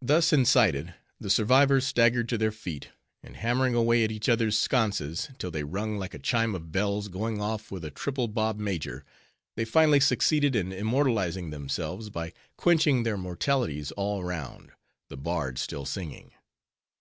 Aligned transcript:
Thus 0.00 0.32
incited, 0.32 0.92
the 1.20 1.30
survivors 1.30 1.86
staggered 1.86 2.28
to 2.30 2.36
their 2.36 2.50
feet; 2.50 2.88
and 3.22 3.36
hammering 3.36 3.76
away 3.76 4.02
at 4.02 4.10
each 4.10 4.28
others' 4.28 4.58
sconces, 4.58 5.28
till 5.38 5.52
they 5.52 5.62
rung 5.62 5.98
like 5.98 6.14
a 6.14 6.18
chime 6.18 6.56
of 6.56 6.72
bells 6.72 7.06
going 7.06 7.40
off 7.40 7.70
with 7.70 7.84
a 7.84 7.90
triple 7.92 8.26
bob 8.26 8.58
major, 8.58 9.04
they 9.54 9.64
finally 9.64 10.00
succeeded 10.00 10.56
in 10.56 10.72
immortalizing 10.72 11.50
themselves 11.50 12.10
by 12.10 12.32
quenching 12.56 13.04
their 13.04 13.16
mortalities 13.16 13.92
all 13.92 14.24
round; 14.24 14.72
the 15.08 15.16
bards 15.16 15.60
still 15.62 15.84
singing. 15.86 16.32